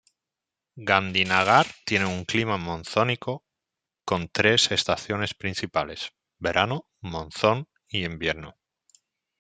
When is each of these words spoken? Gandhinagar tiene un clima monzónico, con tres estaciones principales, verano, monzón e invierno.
Gandhinagar 0.77 1.67
tiene 1.85 2.07
un 2.07 2.25
clima 2.25 2.57
monzónico, 2.57 3.45
con 4.03 4.29
tres 4.29 4.71
estaciones 4.71 5.35
principales, 5.35 6.09
verano, 6.39 6.89
monzón 7.01 7.69
e 7.87 7.99
invierno. 7.99 8.57